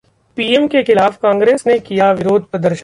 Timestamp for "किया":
1.79-2.11